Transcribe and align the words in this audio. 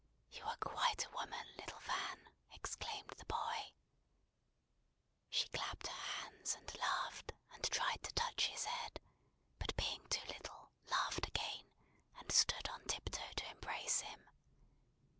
"You 0.31 0.43
are 0.45 0.57
quite 0.57 1.05
a 1.05 1.11
woman, 1.11 1.45
little 1.57 1.79
Fan!" 1.79 2.27
exclaimed 2.53 3.11
the 3.19 3.25
boy. 3.27 3.71
She 5.29 5.47
clapped 5.49 5.85
her 5.85 5.93
hands 5.93 6.55
and 6.55 6.73
laughed, 6.79 7.33
and 7.53 7.63
tried 7.65 8.01
to 8.01 8.13
touch 8.13 8.47
his 8.47 8.65
head; 8.65 8.99
but 9.59 9.75
being 9.77 10.03
too 10.09 10.25
little, 10.27 10.71
laughed 10.89 11.27
again, 11.27 11.67
and 12.17 12.31
stood 12.31 12.67
on 12.69 12.83
tiptoe 12.87 13.31
to 13.35 13.49
embrace 13.51 13.99
him. 13.99 14.27